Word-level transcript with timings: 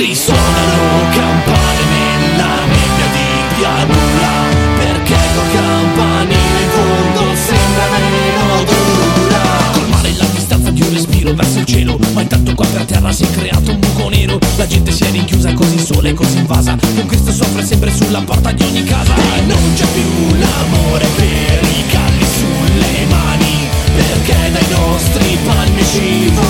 Risuonano 0.00 1.10
campane 1.12 1.84
nella 1.92 2.64
nebbia 2.64 3.06
di 3.12 3.54
pianura. 3.58 4.32
Perché 4.78 5.18
col 5.34 5.52
campanile 5.52 6.62
in 6.62 6.70
fondo 6.70 7.34
sembra 7.34 7.84
meno 8.08 8.64
dura. 8.64 9.42
Col 9.72 9.88
mare 9.90 10.14
la 10.16 10.24
distanza 10.32 10.70
di 10.70 10.80
un 10.80 10.90
respiro 10.94 11.34
verso 11.34 11.58
il 11.58 11.66
cielo. 11.66 11.98
Ma 12.14 12.22
intanto 12.22 12.54
qua 12.54 12.64
per 12.68 12.84
terra 12.86 13.12
si 13.12 13.24
è 13.24 13.30
creato 13.30 13.72
un 13.72 13.78
buco 13.78 14.08
nero. 14.08 14.38
La 14.56 14.66
gente 14.66 14.90
si 14.90 15.02
è 15.02 15.10
rinchiusa 15.10 15.52
così 15.52 15.78
sola 15.78 16.08
e 16.08 16.14
così 16.14 16.38
invasa. 16.38 16.78
Con 16.94 17.04
Cristo 17.04 17.30
soffre 17.30 17.62
sempre 17.62 17.92
sulla 17.94 18.22
porta 18.22 18.52
di 18.52 18.62
ogni 18.62 18.84
casa. 18.84 19.14
E 19.14 19.40
non 19.42 19.74
c'è 19.74 19.84
più 19.92 20.34
l'amore 20.38 21.06
per 21.14 21.62
i 21.62 21.84
calli 21.88 22.24
sulle 22.24 23.04
mani. 23.06 23.68
Perché 23.94 24.50
dai 24.50 24.66
nostri 24.70 25.38
è 25.80 25.84
scivolato 25.84 26.49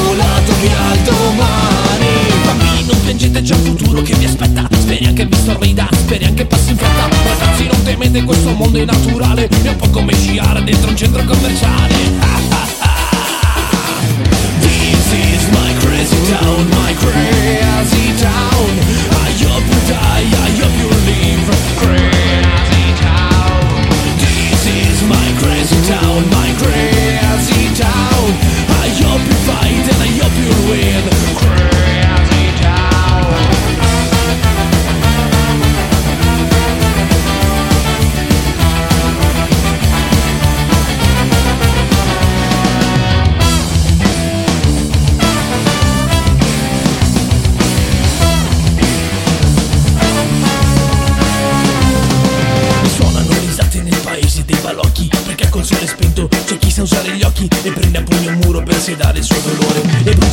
piangete 3.40 3.42
c'è 3.42 3.54
un 3.54 3.64
futuro 3.64 4.02
che 4.02 4.14
vi 4.14 4.24
aspetta. 4.24 4.68
Speri 4.70 5.06
anche 5.06 5.24
vi 5.26 5.36
sorrida, 5.36 5.88
speri 5.92 6.24
anche 6.24 6.44
passi 6.44 6.70
in 6.70 6.76
fretta. 6.76 7.08
Ragazzi 7.08 7.66
non 7.66 7.82
temete 7.82 8.22
questo 8.22 8.52
mondo 8.52 8.78
è 8.78 8.84
naturale. 8.84 9.48
È 9.48 9.68
un 9.68 9.76
po' 9.76 9.88
come 9.90 10.14
sciare 10.14 10.62
dentro 10.62 10.90
un 10.90 10.96
centro 10.96 11.24
commerciale. 11.24 11.94
This 14.60 15.12
is 15.12 15.48
my 15.50 15.74
crazy 15.80 16.16
town, 16.30 16.68
my 16.68 16.94
crazy 16.94 18.14
town. 18.20 18.78
I 19.10 19.32
hope 19.44 19.66
you 19.66 19.80
die, 19.86 20.26
I 20.30 20.50
hope 20.60 20.76
you 20.78 20.88
live. 21.06 21.50
Crazy 21.78 22.92
town. 23.00 23.88
This 24.18 24.66
is 24.66 25.02
my 25.02 25.32
crazy 25.38 25.80
town, 25.86 26.28
my 26.28 26.52
crazy 26.58 27.74
town 27.74 28.59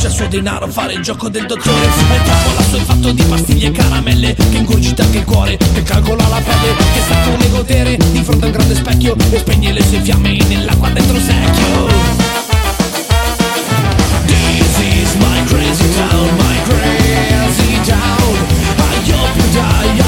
il 0.08 0.14
suo 0.14 0.26
denaro 0.26 0.64
a 0.64 0.68
fare 0.68 0.94
il 0.94 1.02
gioco 1.02 1.28
del 1.28 1.46
dottore. 1.46 1.86
Troppo 2.24 2.54
lasso 2.56 2.76
è 2.76 2.80
fatto 2.80 3.12
di 3.12 3.22
pastiglie 3.22 3.68
e 3.68 3.70
caramelle 3.72 4.34
Che 4.34 4.56
ingurgita 4.56 5.02
anche 5.02 5.18
il 5.18 5.24
cuore, 5.24 5.56
che 5.56 5.82
calcola 5.82 6.26
la 6.28 6.40
pelle 6.40 6.74
Che 6.76 7.00
sa 7.06 7.30
come 7.30 7.48
godere. 7.50 7.96
Di 7.96 8.22
fronte 8.22 8.44
a 8.44 8.48
un 8.48 8.52
grande 8.52 8.74
specchio 8.74 9.14
E 9.30 9.38
spegne 9.38 9.72
le 9.72 9.82
sue 9.82 10.00
fiamme 10.00 10.38
nell'acqua 10.48 10.88
dentro 10.90 11.16
il 11.16 11.22
secchio. 11.22 11.86
This 14.26 14.78
is 14.78 15.14
my 15.16 15.44
crazy 15.46 15.94
town, 15.94 16.36
my 16.36 16.62
crazy 16.64 17.80
town. 17.84 18.46
I 18.78 19.12
hope 19.12 19.36
you 19.36 19.52
die, 19.52 20.07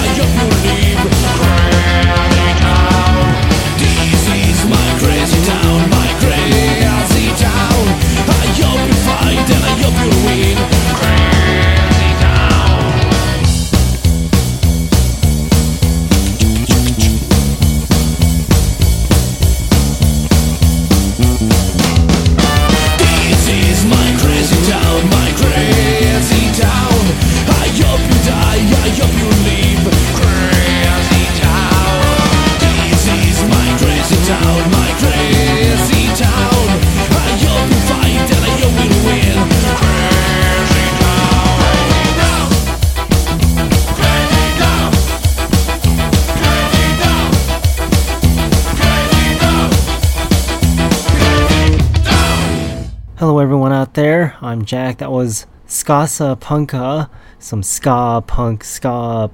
I'm 54.51 54.65
Jack. 54.65 54.99
That 54.99 55.13
was 55.13 55.47
Skassapunka, 55.69 57.09
some 57.39 57.63
ska 57.63 58.21
punk, 58.23 58.65
ska 58.65 59.29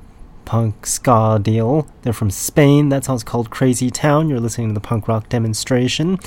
punk, 0.44 0.86
ska 0.86 1.38
deal. 1.38 1.88
They're 2.02 2.12
from 2.12 2.30
Spain. 2.30 2.90
That 2.90 3.06
song's 3.06 3.24
called 3.24 3.48
Crazy 3.48 3.90
Town. 3.90 4.28
You're 4.28 4.40
listening 4.40 4.68
to 4.68 4.74
the 4.74 4.80
punk 4.80 5.08
rock 5.08 5.30
demonstration. 5.30 6.18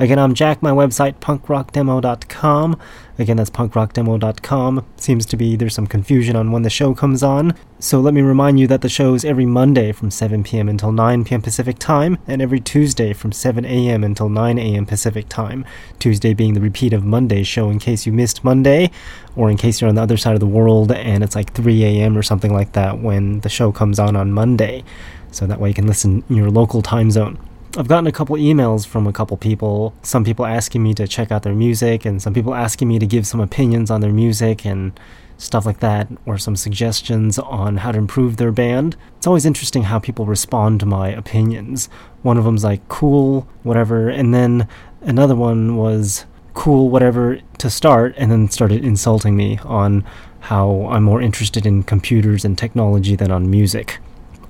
Again, 0.00 0.20
I'm 0.20 0.32
Jack. 0.32 0.62
My 0.62 0.70
website, 0.70 1.14
punkrockdemo.com. 1.16 2.78
Again, 3.18 3.36
that's 3.36 3.50
punkrockdemo.com. 3.50 4.86
Seems 4.96 5.26
to 5.26 5.36
be 5.36 5.56
there's 5.56 5.74
some 5.74 5.88
confusion 5.88 6.36
on 6.36 6.52
when 6.52 6.62
the 6.62 6.70
show 6.70 6.94
comes 6.94 7.24
on. 7.24 7.52
So 7.80 7.98
let 7.98 8.14
me 8.14 8.20
remind 8.22 8.60
you 8.60 8.68
that 8.68 8.82
the 8.82 8.88
show 8.88 9.14
is 9.14 9.24
every 9.24 9.44
Monday 9.44 9.90
from 9.90 10.12
7 10.12 10.44
p.m. 10.44 10.68
until 10.68 10.92
9 10.92 11.24
p.m. 11.24 11.42
Pacific 11.42 11.80
time, 11.80 12.16
and 12.28 12.40
every 12.40 12.60
Tuesday 12.60 13.12
from 13.12 13.32
7 13.32 13.64
a.m. 13.64 14.04
until 14.04 14.28
9 14.28 14.56
a.m. 14.56 14.86
Pacific 14.86 15.28
time. 15.28 15.64
Tuesday 15.98 16.32
being 16.32 16.54
the 16.54 16.60
repeat 16.60 16.92
of 16.92 17.04
Monday's 17.04 17.48
show 17.48 17.68
in 17.68 17.80
case 17.80 18.06
you 18.06 18.12
missed 18.12 18.44
Monday, 18.44 18.92
or 19.34 19.50
in 19.50 19.56
case 19.56 19.80
you're 19.80 19.88
on 19.88 19.96
the 19.96 20.02
other 20.02 20.16
side 20.16 20.34
of 20.34 20.40
the 20.40 20.46
world 20.46 20.92
and 20.92 21.24
it's 21.24 21.34
like 21.34 21.54
3 21.54 21.82
a.m. 21.82 22.16
or 22.16 22.22
something 22.22 22.52
like 22.52 22.72
that 22.74 23.00
when 23.00 23.40
the 23.40 23.48
show 23.48 23.72
comes 23.72 23.98
on 23.98 24.14
on 24.14 24.30
Monday. 24.30 24.84
So 25.32 25.44
that 25.46 25.58
way 25.58 25.70
you 25.70 25.74
can 25.74 25.88
listen 25.88 26.22
in 26.28 26.36
your 26.36 26.50
local 26.50 26.82
time 26.82 27.10
zone. 27.10 27.47
I've 27.76 27.86
gotten 27.86 28.06
a 28.06 28.12
couple 28.12 28.34
emails 28.36 28.86
from 28.86 29.06
a 29.06 29.12
couple 29.12 29.36
people, 29.36 29.92
some 30.02 30.24
people 30.24 30.46
asking 30.46 30.82
me 30.82 30.94
to 30.94 31.06
check 31.06 31.30
out 31.30 31.42
their 31.42 31.54
music, 31.54 32.06
and 32.06 32.20
some 32.20 32.32
people 32.32 32.54
asking 32.54 32.88
me 32.88 32.98
to 32.98 33.06
give 33.06 33.26
some 33.26 33.40
opinions 33.40 33.90
on 33.90 34.00
their 34.00 34.12
music 34.12 34.64
and 34.64 34.98
stuff 35.36 35.66
like 35.66 35.80
that, 35.80 36.08
or 36.24 36.38
some 36.38 36.56
suggestions 36.56 37.38
on 37.38 37.76
how 37.76 37.92
to 37.92 37.98
improve 37.98 38.38
their 38.38 38.52
band. 38.52 38.96
It's 39.18 39.26
always 39.26 39.44
interesting 39.44 39.84
how 39.84 39.98
people 39.98 40.24
respond 40.24 40.80
to 40.80 40.86
my 40.86 41.10
opinions. 41.10 41.90
One 42.22 42.38
of 42.38 42.44
them's 42.44 42.64
like, 42.64 42.88
cool, 42.88 43.46
whatever, 43.62 44.08
and 44.08 44.32
then 44.32 44.66
another 45.02 45.36
one 45.36 45.76
was, 45.76 46.24
cool, 46.54 46.88
whatever, 46.88 47.38
to 47.58 47.68
start, 47.68 48.14
and 48.16 48.32
then 48.32 48.48
started 48.48 48.82
insulting 48.82 49.36
me 49.36 49.58
on 49.58 50.04
how 50.40 50.88
I'm 50.90 51.04
more 51.04 51.20
interested 51.20 51.66
in 51.66 51.82
computers 51.82 52.46
and 52.46 52.56
technology 52.56 53.14
than 53.14 53.30
on 53.30 53.50
music, 53.50 53.98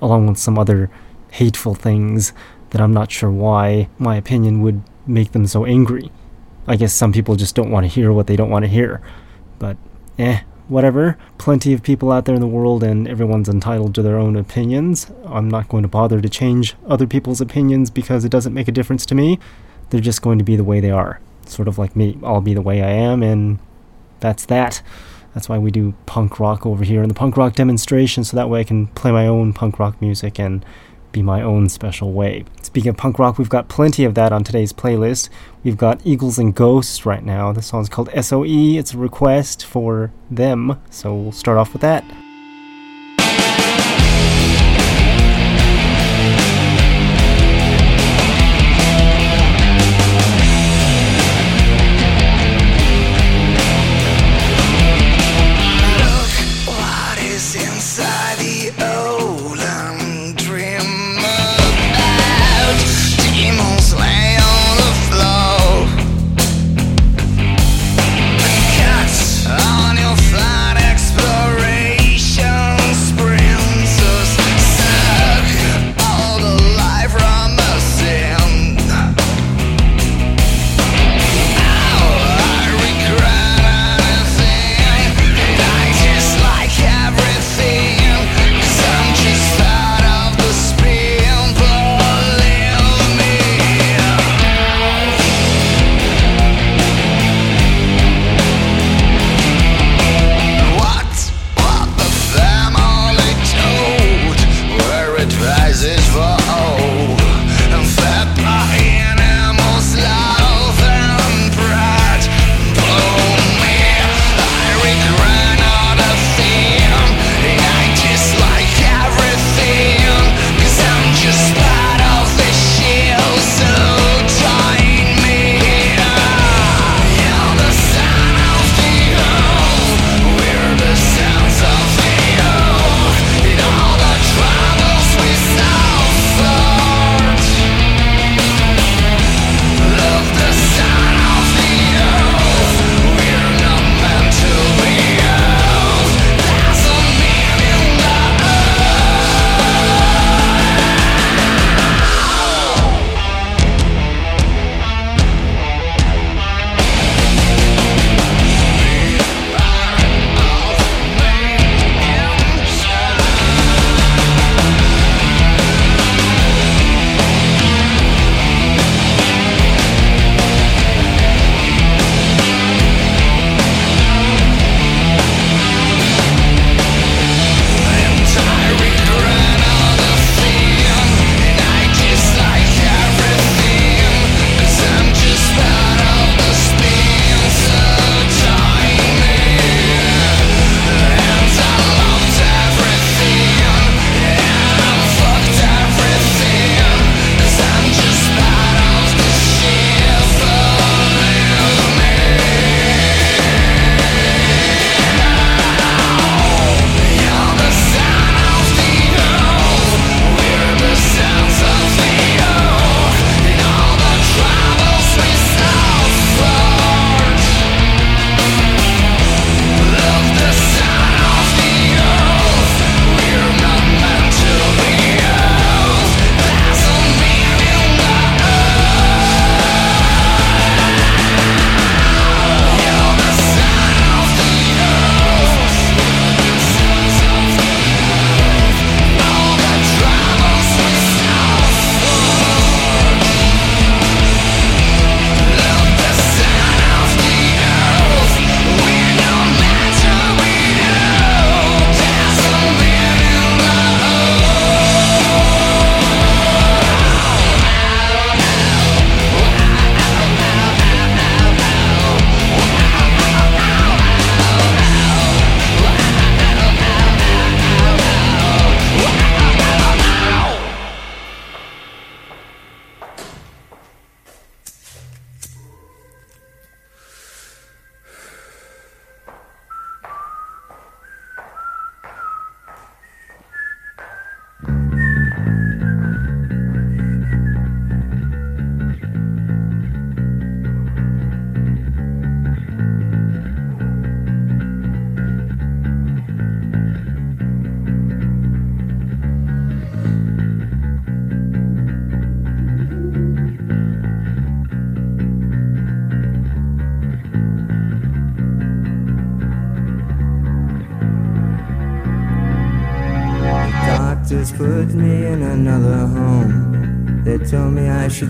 along 0.01 0.27
with 0.27 0.37
some 0.37 0.57
other 0.57 0.89
hateful 1.31 1.75
things 1.75 2.33
that 2.71 2.81
I'm 2.81 2.93
not 2.93 3.11
sure 3.11 3.31
why 3.31 3.89
my 3.97 4.15
opinion 4.15 4.61
would 4.61 4.81
make 5.07 5.31
them 5.31 5.47
so 5.47 5.65
angry. 5.65 6.11
I 6.67 6.75
guess 6.75 6.93
some 6.93 7.11
people 7.11 7.35
just 7.35 7.55
don't 7.55 7.71
want 7.71 7.85
to 7.85 7.87
hear 7.87 8.11
what 8.11 8.27
they 8.27 8.35
don't 8.35 8.49
want 8.49 8.63
to 8.63 8.69
hear. 8.69 9.01
But, 9.57 9.77
eh, 10.17 10.41
whatever. 10.67 11.17
Plenty 11.37 11.73
of 11.73 11.83
people 11.83 12.11
out 12.11 12.25
there 12.25 12.35
in 12.35 12.41
the 12.41 12.47
world, 12.47 12.83
and 12.83 13.07
everyone's 13.07 13.49
entitled 13.49 13.95
to 13.95 14.01
their 14.01 14.17
own 14.17 14.35
opinions. 14.35 15.11
I'm 15.25 15.49
not 15.49 15.67
going 15.67 15.83
to 15.83 15.89
bother 15.89 16.21
to 16.21 16.29
change 16.29 16.75
other 16.87 17.07
people's 17.07 17.41
opinions 17.41 17.89
because 17.89 18.23
it 18.23 18.31
doesn't 18.31 18.53
make 18.53 18.67
a 18.67 18.71
difference 18.71 19.05
to 19.07 19.15
me. 19.15 19.39
They're 19.89 19.99
just 19.99 20.21
going 20.21 20.37
to 20.37 20.43
be 20.43 20.55
the 20.55 20.63
way 20.63 20.79
they 20.79 20.91
are. 20.91 21.19
Sort 21.47 21.67
of 21.67 21.79
like 21.79 21.95
me. 21.95 22.17
I'll 22.23 22.41
be 22.41 22.53
the 22.53 22.61
way 22.61 22.83
I 22.83 22.91
am, 22.91 23.23
and 23.23 23.57
that's 24.19 24.45
that. 24.45 24.83
That's 25.33 25.49
why 25.49 25.57
we 25.57 25.71
do 25.71 25.93
punk 26.05 26.39
rock 26.39 26.65
over 26.65 26.83
here 26.83 27.01
in 27.01 27.07
the 27.07 27.15
punk 27.15 27.37
rock 27.37 27.55
demonstration, 27.55 28.23
so 28.23 28.37
that 28.37 28.49
way 28.49 28.61
I 28.61 28.63
can 28.63 28.87
play 28.87 29.11
my 29.11 29.27
own 29.27 29.53
punk 29.53 29.79
rock 29.79 29.99
music 30.01 30.39
and 30.39 30.63
be 31.11 31.21
my 31.21 31.41
own 31.41 31.69
special 31.69 32.11
way. 32.11 32.45
Speaking 32.61 32.89
of 32.89 32.97
punk 32.97 33.19
rock, 33.19 33.37
we've 33.37 33.49
got 33.49 33.67
plenty 33.67 34.03
of 34.03 34.15
that 34.15 34.31
on 34.31 34.43
today's 34.43 34.73
playlist. 34.73 35.29
We've 35.63 35.77
got 35.77 36.05
Eagles 36.05 36.37
and 36.37 36.53
Ghosts 36.53 37.05
right 37.05 37.23
now. 37.23 37.51
The 37.51 37.61
song's 37.61 37.89
called 37.89 38.09
SOE. 38.21 38.45
It's 38.77 38.93
a 38.93 38.97
request 38.97 39.65
for 39.65 40.11
them, 40.29 40.79
so 40.89 41.13
we'll 41.13 41.31
start 41.31 41.57
off 41.57 41.73
with 41.73 41.81
that. 41.81 42.03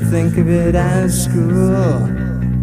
Think 0.10 0.38
of 0.38 0.50
it 0.50 0.74
as 0.74 1.26
school. 1.26 2.00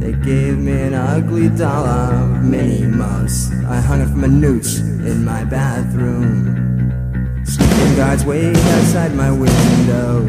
They 0.00 0.12
gave 0.12 0.58
me 0.58 0.72
an 0.72 0.94
ugly 0.94 1.48
doll 1.48 1.86
of 1.86 2.42
Minnie 2.42 2.86
Mouse. 2.86 3.52
I 3.68 3.80
hung 3.80 4.00
it 4.00 4.08
from 4.08 4.24
a 4.24 4.28
noose 4.28 4.80
in 4.80 5.24
my 5.24 5.44
bathroom. 5.44 7.44
Sleeping 7.44 7.94
guards 7.94 8.24
wait 8.24 8.56
outside 8.56 9.14
my 9.14 9.30
window. 9.30 10.24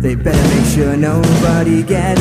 They 0.00 0.14
better 0.14 0.48
make 0.54 0.64
sure 0.74 0.96
nobody 0.96 1.82
gets 1.82 2.17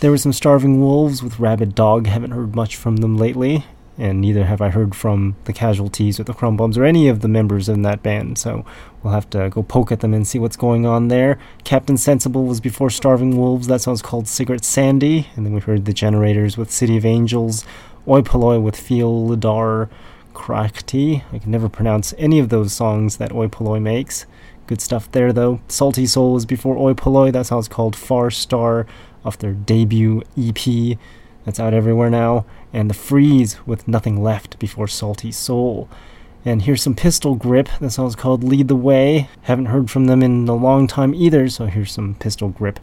There 0.00 0.10
were 0.10 0.16
some 0.16 0.32
Starving 0.32 0.80
Wolves 0.80 1.22
with 1.22 1.38
Rabid 1.38 1.74
Dog. 1.74 2.06
Haven't 2.06 2.30
heard 2.30 2.56
much 2.56 2.74
from 2.74 2.96
them 2.96 3.18
lately, 3.18 3.66
and 3.98 4.18
neither 4.18 4.46
have 4.46 4.62
I 4.62 4.70
heard 4.70 4.94
from 4.94 5.36
the 5.44 5.52
Casualties 5.52 6.18
or 6.18 6.24
the 6.24 6.32
Krum 6.32 6.56
Bums 6.56 6.78
or 6.78 6.84
any 6.84 7.06
of 7.08 7.20
the 7.20 7.28
members 7.28 7.68
in 7.68 7.82
that 7.82 8.02
band. 8.02 8.38
So 8.38 8.64
we'll 9.02 9.12
have 9.12 9.28
to 9.28 9.50
go 9.50 9.62
poke 9.62 9.92
at 9.92 10.00
them 10.00 10.14
and 10.14 10.26
see 10.26 10.38
what's 10.38 10.56
going 10.56 10.86
on 10.86 11.08
there. 11.08 11.38
Captain 11.64 11.98
Sensible 11.98 12.46
was 12.46 12.62
before 12.62 12.88
Starving 12.88 13.36
Wolves. 13.36 13.66
That 13.66 13.82
song's 13.82 14.00
called 14.00 14.26
Cigarette 14.26 14.64
Sandy, 14.64 15.26
and 15.36 15.44
then 15.44 15.52
we 15.52 15.60
heard 15.60 15.84
the 15.84 15.92
Generators 15.92 16.56
with 16.56 16.70
City 16.70 16.96
of 16.96 17.04
Angels, 17.04 17.66
Oi 18.08 18.22
Polloi 18.22 18.58
with 18.58 18.76
Feel 18.76 19.26
Lidar 19.26 19.90
Krakti. 20.32 21.24
I 21.30 21.38
can 21.38 21.50
never 21.50 21.68
pronounce 21.68 22.14
any 22.16 22.38
of 22.38 22.48
those 22.48 22.72
songs 22.72 23.18
that 23.18 23.32
Oi 23.32 23.48
Polloi 23.48 23.80
makes. 23.80 24.24
Good 24.66 24.80
stuff 24.80 25.12
there, 25.12 25.30
though. 25.32 25.60
Salty 25.68 26.06
Soul 26.06 26.32
was 26.32 26.46
before 26.46 26.78
Oi 26.78 26.94
Polloi. 26.94 27.32
That 27.32 27.44
song's 27.44 27.68
called 27.68 27.94
Far 27.94 28.30
Star 28.30 28.86
off 29.24 29.38
their 29.38 29.52
debut 29.52 30.22
EP 30.38 30.98
that's 31.44 31.60
out 31.60 31.74
everywhere 31.74 32.10
now, 32.10 32.44
and 32.72 32.90
The 32.90 32.94
Freeze 32.94 33.64
with 33.66 33.88
Nothing 33.88 34.22
Left 34.22 34.58
before 34.58 34.88
Salty 34.88 35.32
Soul. 35.32 35.88
And 36.44 36.62
here's 36.62 36.82
some 36.82 36.94
Pistol 36.94 37.34
Grip. 37.34 37.68
That 37.80 37.90
song's 37.90 38.16
called 38.16 38.44
Lead 38.44 38.68
the 38.68 38.76
Way. 38.76 39.28
Haven't 39.42 39.66
heard 39.66 39.90
from 39.90 40.06
them 40.06 40.22
in 40.22 40.48
a 40.48 40.54
long 40.54 40.86
time 40.86 41.14
either, 41.14 41.48
so 41.48 41.66
here's 41.66 41.92
some 41.92 42.14
Pistol 42.14 42.48
Grip. 42.48 42.80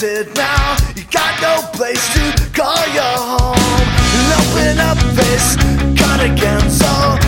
haunted 0.00 0.34
now. 0.34 0.76
You 0.96 1.04
got 1.10 1.40
no 1.42 1.68
place 1.76 2.02
to 2.14 2.50
call 2.52 2.86
your 2.88 3.02
home. 3.02 3.56
And 4.16 4.32
open 4.40 4.78
up 4.78 4.98
this 5.14 5.56
cut 5.98 6.20
against 6.20 6.82
all. 6.84 7.19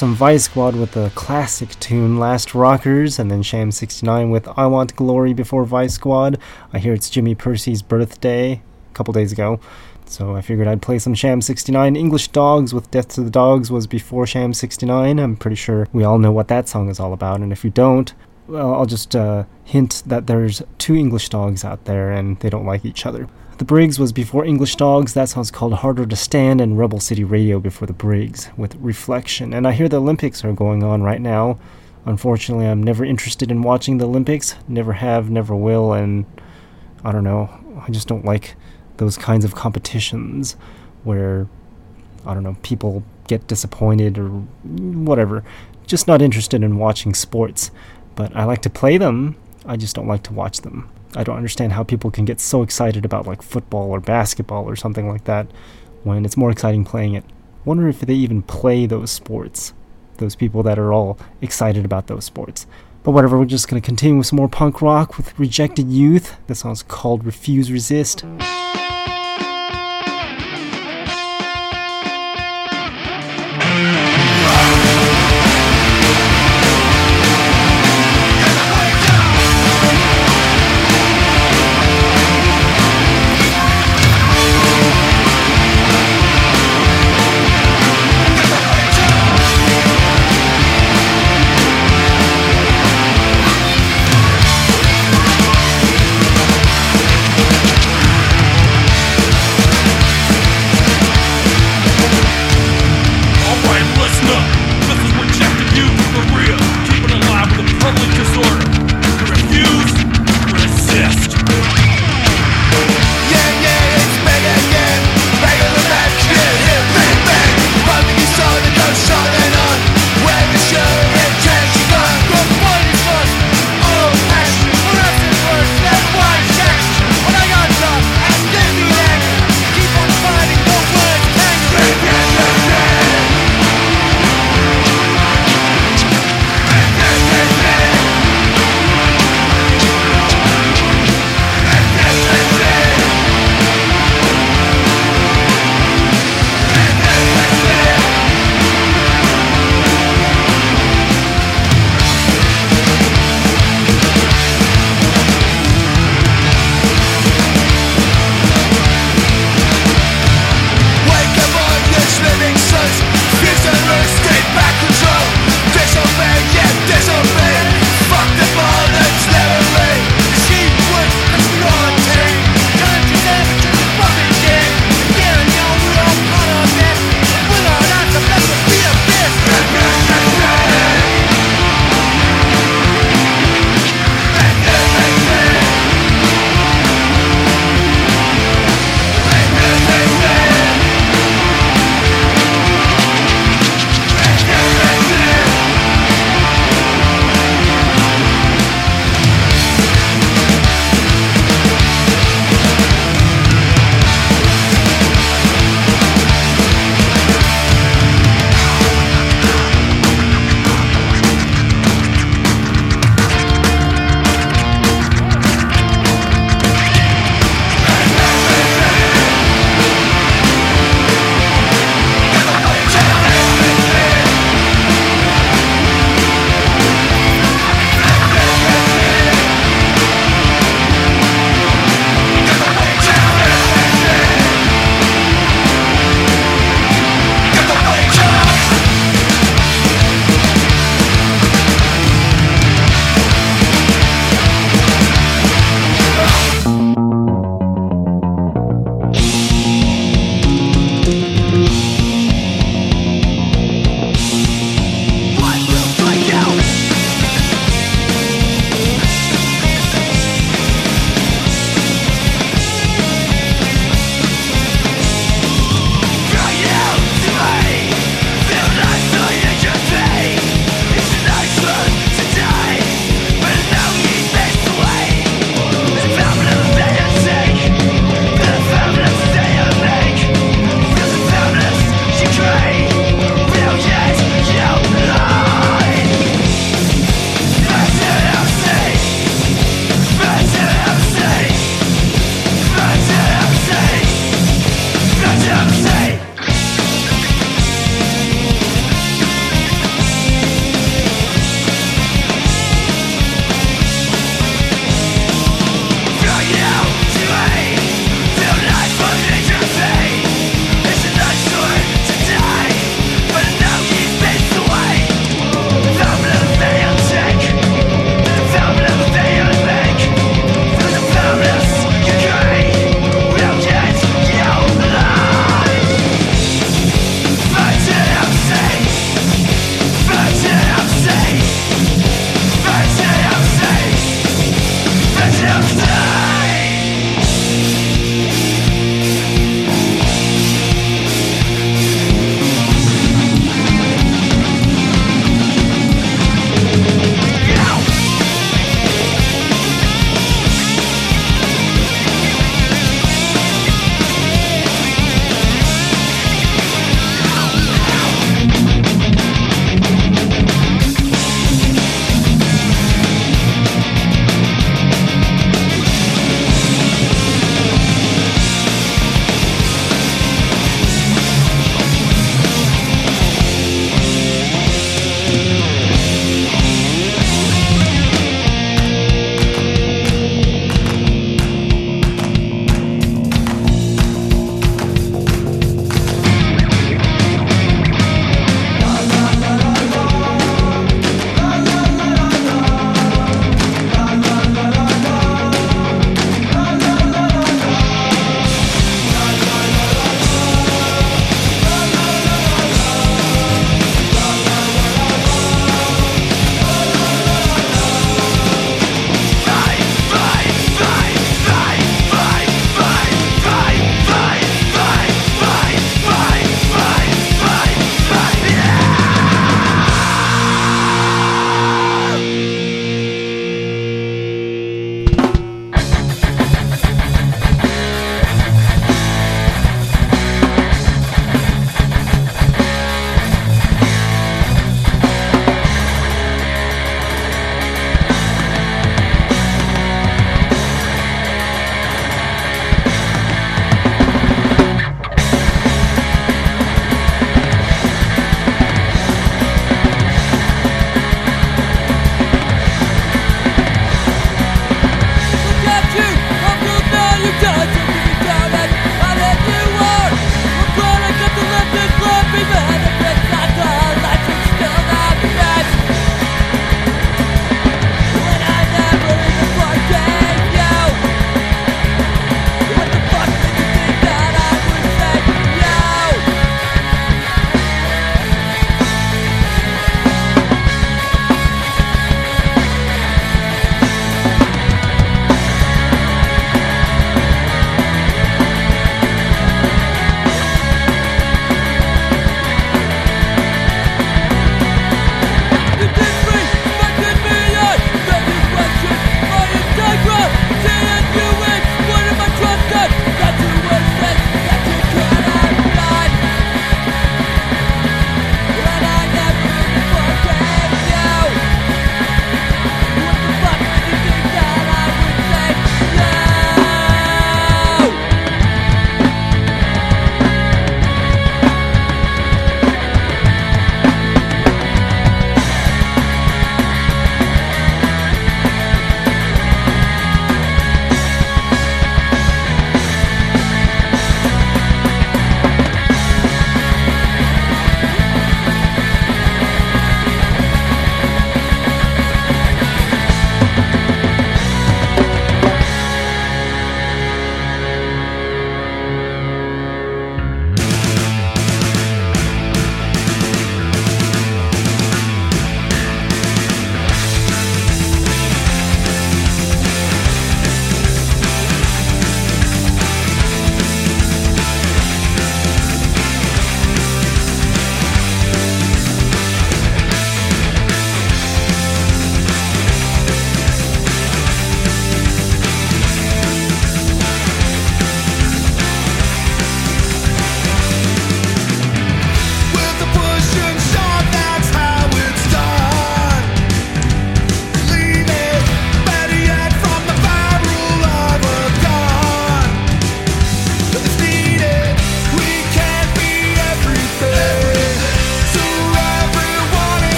Some 0.00 0.14
Vice 0.14 0.44
Squad 0.44 0.76
with 0.76 0.92
the 0.92 1.12
classic 1.14 1.78
tune 1.78 2.18
Last 2.18 2.54
Rockers, 2.54 3.18
and 3.18 3.30
then 3.30 3.42
Sham 3.42 3.70
69 3.70 4.30
with 4.30 4.48
I 4.56 4.64
Want 4.64 4.96
Glory 4.96 5.34
Before 5.34 5.66
Vice 5.66 5.92
Squad. 5.92 6.38
I 6.72 6.78
hear 6.78 6.94
it's 6.94 7.10
Jimmy 7.10 7.34
Pursey's 7.34 7.82
birthday 7.82 8.52
a 8.52 8.94
couple 8.94 9.12
days 9.12 9.30
ago, 9.30 9.60
so 10.06 10.34
I 10.34 10.40
figured 10.40 10.68
I'd 10.68 10.80
play 10.80 10.98
some 10.98 11.12
Sham 11.12 11.42
69. 11.42 11.96
English 11.96 12.28
Dogs 12.28 12.72
with 12.72 12.90
Death 12.90 13.08
to 13.08 13.20
the 13.20 13.30
Dogs 13.30 13.70
was 13.70 13.86
before 13.86 14.26
Sham 14.26 14.54
69. 14.54 15.18
I'm 15.18 15.36
pretty 15.36 15.56
sure 15.56 15.86
we 15.92 16.02
all 16.02 16.18
know 16.18 16.32
what 16.32 16.48
that 16.48 16.66
song 16.66 16.88
is 16.88 16.98
all 16.98 17.12
about, 17.12 17.40
and 17.40 17.52
if 17.52 17.62
you 17.62 17.68
don't, 17.68 18.14
well, 18.48 18.72
I'll 18.72 18.86
just 18.86 19.14
uh, 19.14 19.44
hint 19.64 20.02
that 20.06 20.26
there's 20.26 20.62
two 20.78 20.96
English 20.96 21.28
dogs 21.28 21.62
out 21.62 21.84
there 21.84 22.10
and 22.10 22.40
they 22.40 22.48
don't 22.48 22.64
like 22.64 22.86
each 22.86 23.04
other. 23.04 23.28
The 23.60 23.66
Briggs 23.66 23.98
was 23.98 24.10
before 24.10 24.46
English 24.46 24.76
Dogs, 24.76 25.12
that 25.12 25.28
song's 25.28 25.50
called 25.50 25.74
Harder 25.74 26.06
to 26.06 26.16
Stand, 26.16 26.62
and 26.62 26.78
Rebel 26.78 26.98
City 26.98 27.24
Radio 27.24 27.60
before 27.60 27.84
the 27.84 27.92
Briggs 27.92 28.48
with 28.56 28.74
Reflection. 28.76 29.52
And 29.52 29.68
I 29.68 29.72
hear 29.72 29.86
the 29.86 30.00
Olympics 30.00 30.42
are 30.46 30.52
going 30.54 30.82
on 30.82 31.02
right 31.02 31.20
now. 31.20 31.58
Unfortunately, 32.06 32.66
I'm 32.66 32.82
never 32.82 33.04
interested 33.04 33.50
in 33.50 33.60
watching 33.60 33.98
the 33.98 34.06
Olympics, 34.06 34.54
never 34.66 34.94
have, 34.94 35.28
never 35.28 35.54
will, 35.54 35.92
and 35.92 36.24
I 37.04 37.12
don't 37.12 37.22
know, 37.22 37.50
I 37.86 37.90
just 37.90 38.08
don't 38.08 38.24
like 38.24 38.56
those 38.96 39.18
kinds 39.18 39.44
of 39.44 39.54
competitions 39.54 40.56
where, 41.04 41.46
I 42.24 42.32
don't 42.32 42.44
know, 42.44 42.56
people 42.62 43.02
get 43.28 43.46
disappointed 43.46 44.16
or 44.16 44.28
whatever. 44.28 45.44
Just 45.86 46.08
not 46.08 46.22
interested 46.22 46.62
in 46.62 46.78
watching 46.78 47.12
sports. 47.12 47.70
But 48.14 48.34
I 48.34 48.44
like 48.44 48.62
to 48.62 48.70
play 48.70 48.96
them, 48.96 49.36
I 49.66 49.76
just 49.76 49.94
don't 49.94 50.08
like 50.08 50.22
to 50.22 50.32
watch 50.32 50.62
them. 50.62 50.88
I 51.16 51.24
don't 51.24 51.36
understand 51.36 51.72
how 51.72 51.82
people 51.82 52.10
can 52.10 52.24
get 52.24 52.40
so 52.40 52.62
excited 52.62 53.04
about 53.04 53.26
like 53.26 53.42
football 53.42 53.90
or 53.90 54.00
basketball 54.00 54.68
or 54.68 54.76
something 54.76 55.08
like 55.08 55.24
that 55.24 55.46
when 56.04 56.24
it's 56.24 56.36
more 56.36 56.50
exciting 56.50 56.84
playing 56.84 57.14
it. 57.14 57.24
Wonder 57.64 57.88
if 57.88 58.00
they 58.00 58.14
even 58.14 58.42
play 58.42 58.86
those 58.86 59.10
sports. 59.10 59.72
Those 60.18 60.36
people 60.36 60.62
that 60.62 60.78
are 60.78 60.92
all 60.92 61.18
excited 61.40 61.84
about 61.84 62.06
those 62.06 62.24
sports. 62.24 62.66
But 63.02 63.12
whatever, 63.12 63.38
we're 63.38 63.46
just 63.46 63.68
gonna 63.68 63.80
continue 63.80 64.18
with 64.18 64.26
some 64.26 64.36
more 64.36 64.48
punk 64.48 64.82
rock 64.82 65.16
with 65.16 65.38
Rejected 65.38 65.88
Youth. 65.88 66.36
This 66.46 66.60
song's 66.60 66.82
called 66.82 67.24
Refuse 67.24 67.72
Resist. 67.72 68.24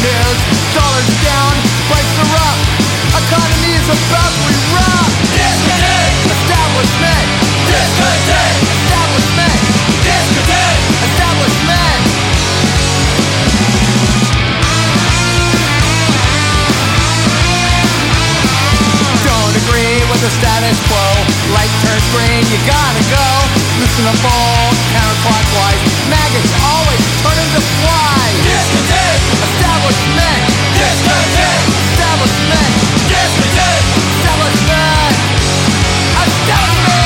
News. 0.00 0.38
Dollars 0.72 1.12
down, 1.20 1.52
prices 1.88 2.16
are 2.24 2.36
up. 2.40 2.58
Economy 3.20 3.72
is 3.76 3.88
about 3.90 4.32
to 4.32 4.42
erupt. 4.48 5.12
Establishment. 6.24 7.26
Establishment. 7.68 9.56
Establishment. 11.04 12.00
Don't 19.20 19.54
agree 19.60 20.00
with 20.08 20.20
the 20.24 20.32
status 20.40 20.78
quo. 20.88 21.04
Light 21.52 21.72
turns 21.84 22.06
green, 22.16 22.40
you 22.48 22.58
gotta 22.64 23.04
go. 23.12 23.26
Loosen 23.76 24.04
the 24.08 24.16
ball 24.24 24.79
counterclockwise. 24.90 25.80
Maggots 26.10 26.50
always 26.66 26.98
turning 27.22 27.46
to 27.54 27.62
flies. 27.80 28.42
Establishment. 29.40 30.42
Establishment. 30.76 32.70
Establishment. 33.10 35.14
Establishment. 36.20 37.00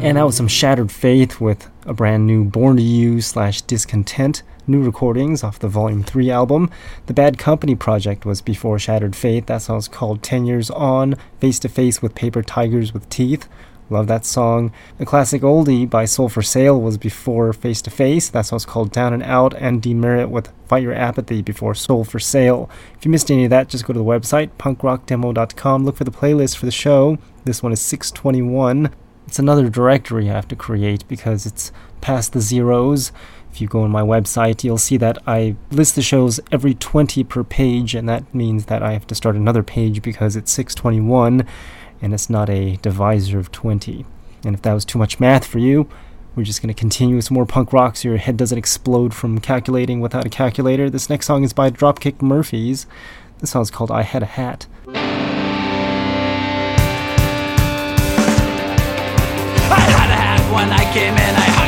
And 0.00 0.16
that 0.16 0.24
was 0.24 0.36
some 0.36 0.48
Shattered 0.48 0.90
Faith 0.90 1.40
with 1.40 1.68
a 1.84 1.92
brand 1.92 2.26
new 2.26 2.44
Born 2.44 2.76
to 2.76 2.82
You 2.82 3.20
slash 3.20 3.60
Discontent 3.62 4.42
new 4.68 4.82
recordings 4.82 5.42
off 5.42 5.58
the 5.58 5.68
Volume 5.68 6.02
3 6.02 6.30
album. 6.30 6.70
The 7.06 7.14
Bad 7.14 7.38
Company 7.38 7.74
project 7.74 8.24
was 8.26 8.40
before 8.40 8.78
Shattered 8.78 9.16
Faith. 9.16 9.46
That 9.46 9.62
song's 9.62 9.88
called 9.88 10.22
10 10.22 10.46
Years 10.46 10.70
On, 10.70 11.16
Face 11.40 11.58
to 11.60 11.68
Face 11.68 12.02
with 12.02 12.14
Paper 12.14 12.42
Tigers 12.42 12.92
with 12.92 13.08
Teeth. 13.08 13.48
Love 13.90 14.06
that 14.06 14.26
song. 14.26 14.70
The 14.98 15.06
classic 15.06 15.40
oldie 15.40 15.88
by 15.88 16.04
Soul 16.04 16.28
for 16.28 16.42
Sale 16.42 16.78
was 16.78 16.98
before 16.98 17.52
Face 17.54 17.80
to 17.82 17.90
Face. 17.90 18.28
That 18.28 18.42
song's 18.42 18.66
called 18.66 18.92
Down 18.92 19.14
and 19.14 19.22
Out, 19.22 19.54
and 19.54 19.80
Demerit 19.80 20.28
with 20.28 20.52
Fight 20.66 20.82
Your 20.82 20.92
Apathy 20.92 21.40
before 21.40 21.74
Soul 21.74 22.04
for 22.04 22.18
Sale. 22.18 22.68
If 22.98 23.06
you 23.06 23.10
missed 23.10 23.30
any 23.30 23.44
of 23.44 23.50
that, 23.50 23.68
just 23.68 23.86
go 23.86 23.94
to 23.94 23.98
the 23.98 24.04
website, 24.04 24.50
punkrockdemo.com, 24.58 25.84
look 25.84 25.96
for 25.96 26.04
the 26.04 26.10
playlist 26.10 26.56
for 26.56 26.66
the 26.66 26.72
show. 26.72 27.16
This 27.44 27.62
one 27.62 27.72
is 27.72 27.80
621. 27.80 28.90
It's 29.26 29.38
another 29.38 29.68
directory 29.70 30.30
I 30.30 30.34
have 30.34 30.48
to 30.48 30.56
create 30.56 31.06
because 31.08 31.46
it's 31.46 31.72
past 32.00 32.32
the 32.32 32.40
zeros. 32.40 33.10
If 33.52 33.60
you 33.60 33.68
go 33.68 33.82
on 33.82 33.90
my 33.90 34.02
website, 34.02 34.62
you'll 34.62 34.78
see 34.78 34.96
that 34.98 35.18
I 35.26 35.56
list 35.70 35.94
the 35.96 36.02
shows 36.02 36.38
every 36.52 36.74
20 36.74 37.24
per 37.24 37.42
page, 37.42 37.94
and 37.94 38.08
that 38.08 38.32
means 38.34 38.66
that 38.66 38.82
I 38.82 38.92
have 38.92 39.06
to 39.08 39.14
start 39.14 39.36
another 39.36 39.62
page 39.62 40.02
because 40.02 40.36
it's 40.36 40.52
621 40.52 41.46
and 42.00 42.14
it's 42.14 42.30
not 42.30 42.48
a 42.48 42.76
divisor 42.76 43.38
of 43.38 43.50
20. 43.50 44.04
And 44.44 44.54
if 44.54 44.62
that 44.62 44.72
was 44.72 44.84
too 44.84 44.98
much 44.98 45.18
math 45.18 45.44
for 45.44 45.58
you, 45.58 45.88
we're 46.36 46.44
just 46.44 46.62
going 46.62 46.72
to 46.72 46.78
continue 46.78 47.16
with 47.16 47.24
some 47.24 47.34
more 47.34 47.46
punk 47.46 47.72
rock 47.72 47.96
so 47.96 48.08
your 48.08 48.18
head 48.18 48.36
doesn't 48.36 48.56
explode 48.56 49.12
from 49.12 49.40
calculating 49.40 50.00
without 50.00 50.24
a 50.24 50.28
calculator. 50.28 50.88
This 50.88 51.10
next 51.10 51.26
song 51.26 51.42
is 51.42 51.52
by 51.52 51.70
Dropkick 51.70 52.22
Murphys. 52.22 52.86
This 53.38 53.50
song's 53.50 53.72
called 53.72 53.90
I 53.90 54.02
Had 54.02 54.22
a 54.22 54.26
Hat. 54.26 54.68
I 54.86 54.94
had 59.80 60.10
a 60.10 60.14
hat 60.14 60.54
when 60.54 60.70
I 60.70 60.92
came 60.92 61.14
in, 61.14 61.34
I 61.34 61.67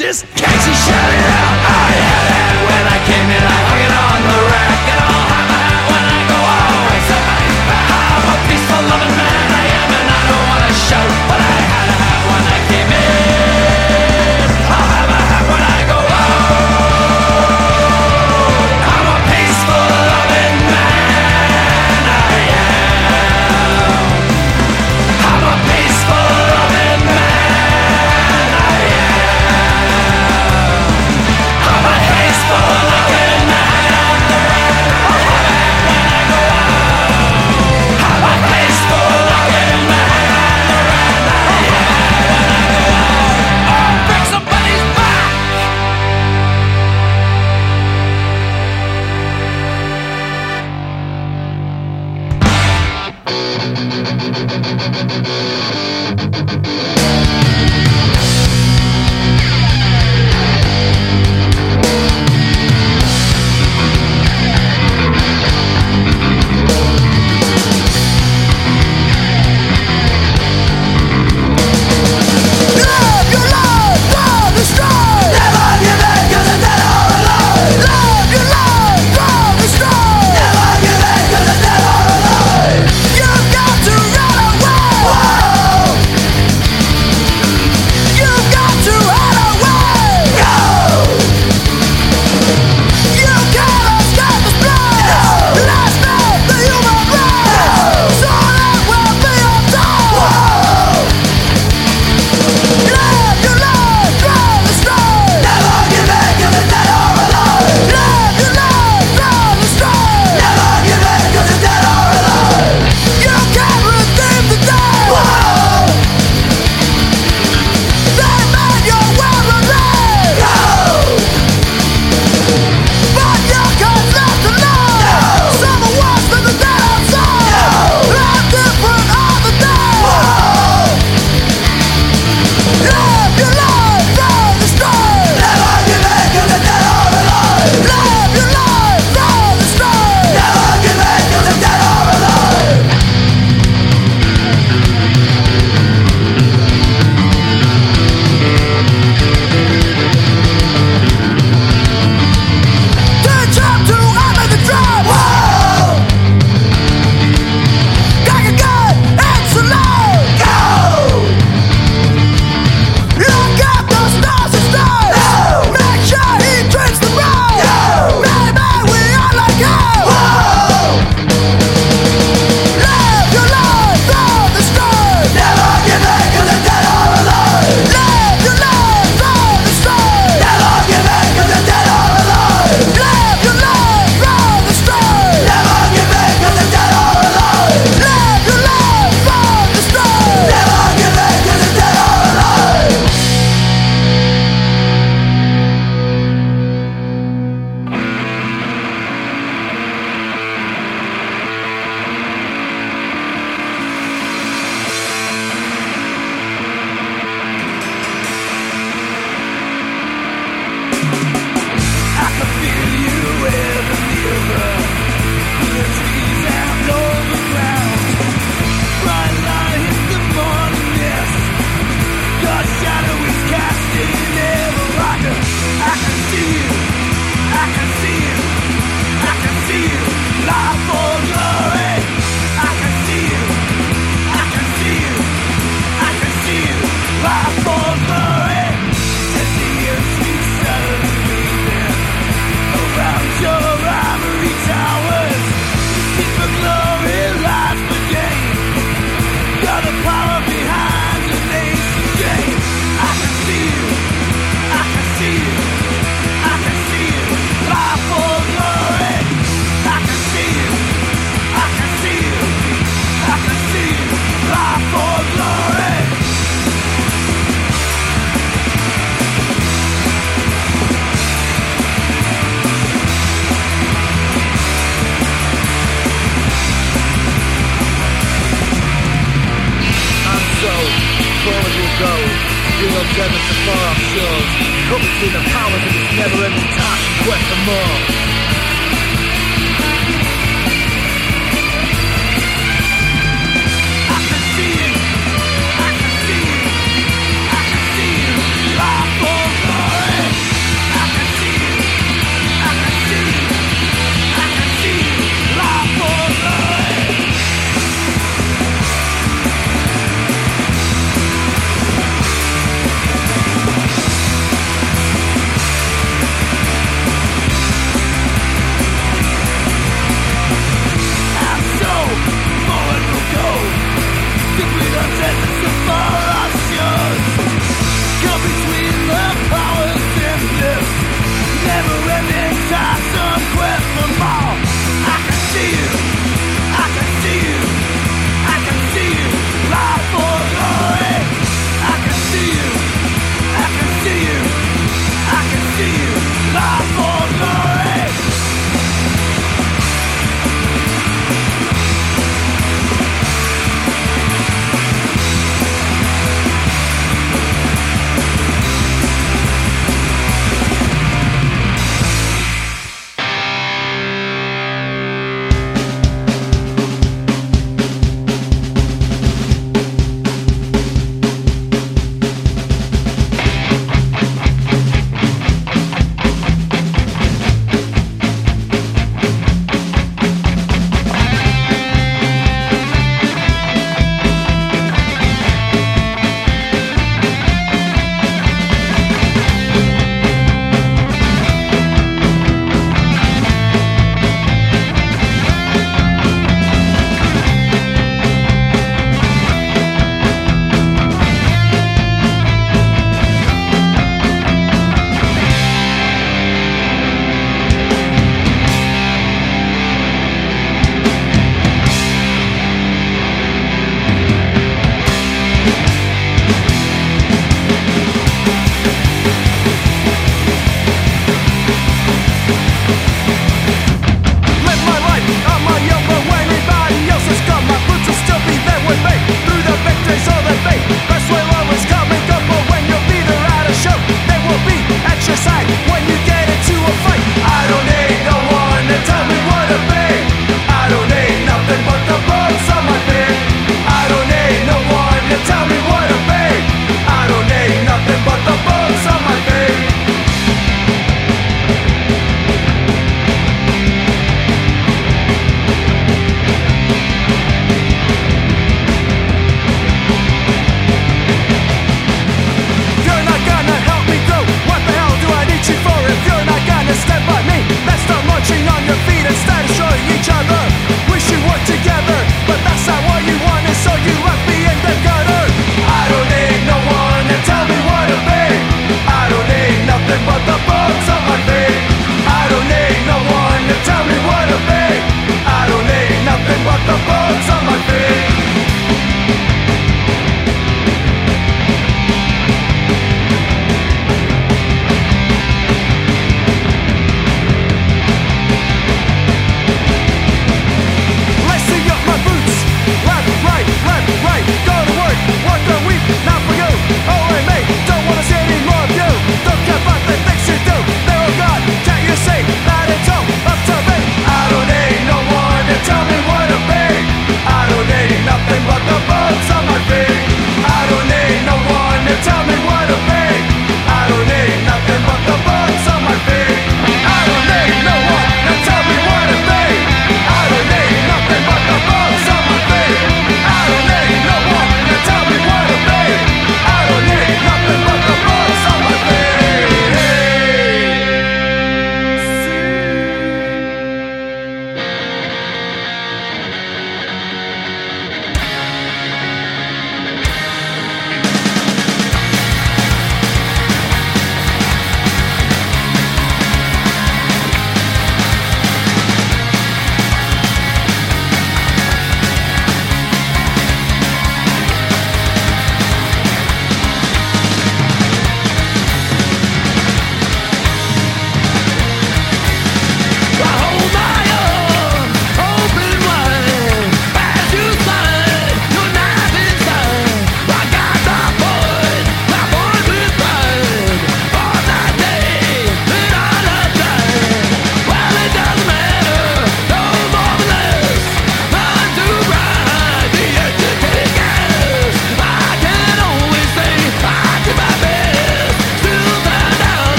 unconscious, 0.00 0.24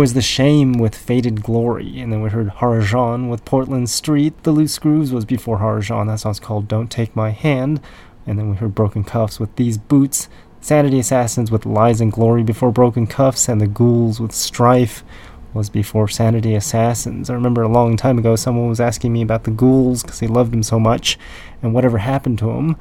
was 0.00 0.14
The 0.14 0.22
Shame 0.22 0.78
with 0.78 0.94
Faded 0.94 1.42
Glory, 1.42 2.00
and 2.00 2.10
then 2.10 2.22
we 2.22 2.30
heard 2.30 2.48
Harajan 2.48 3.28
with 3.28 3.44
Portland 3.44 3.90
Street. 3.90 4.44
The 4.44 4.50
Loose 4.50 4.78
Grooves 4.78 5.12
was 5.12 5.26
before 5.26 5.58
Harajan. 5.58 6.06
That 6.06 6.20
song's 6.20 6.40
called 6.40 6.68
Don't 6.68 6.90
Take 6.90 7.14
My 7.14 7.32
Hand. 7.32 7.82
And 8.26 8.38
then 8.38 8.48
we 8.48 8.56
heard 8.56 8.74
Broken 8.74 9.04
Cuffs 9.04 9.38
with 9.38 9.54
These 9.56 9.76
Boots. 9.76 10.30
Sanity 10.62 11.00
Assassins 11.00 11.50
with 11.50 11.66
Lies 11.66 12.00
and 12.00 12.10
Glory 12.10 12.42
before 12.42 12.72
Broken 12.72 13.06
Cuffs, 13.06 13.46
and 13.46 13.60
The 13.60 13.66
Ghouls 13.66 14.20
with 14.20 14.32
Strife 14.32 15.04
was 15.52 15.68
before 15.68 16.08
Sanity 16.08 16.54
Assassins. 16.54 17.28
I 17.28 17.34
remember 17.34 17.60
a 17.60 17.68
long 17.68 17.98
time 17.98 18.16
ago 18.16 18.36
someone 18.36 18.70
was 18.70 18.80
asking 18.80 19.12
me 19.12 19.20
about 19.20 19.44
the 19.44 19.50
Ghouls 19.50 20.02
because 20.02 20.20
they 20.20 20.26
loved 20.26 20.54
him 20.54 20.62
so 20.62 20.80
much 20.80 21.18
and 21.60 21.74
whatever 21.74 21.98
happened 21.98 22.38
to 22.38 22.52
him. 22.52 22.76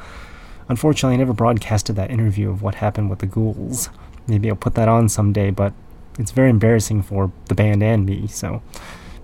Unfortunately, 0.70 1.16
I 1.16 1.18
never 1.18 1.34
broadcasted 1.34 1.98
that 1.98 2.12
interview 2.12 2.50
of 2.50 2.62
what 2.62 2.76
happened 2.76 3.10
with 3.10 3.20
the 3.20 3.28
Ghouls. 3.28 3.90
Maybe 4.26 4.50
I'll 4.50 4.56
put 4.56 4.76
that 4.76 4.88
on 4.88 5.10
someday, 5.10 5.50
but 5.50 5.74
it's 6.18 6.32
very 6.32 6.50
embarrassing 6.50 7.04
for 7.04 7.32
the 7.46 7.56
band 7.56 7.84
and 7.84 8.06
me, 8.06 8.28
so 8.28 8.62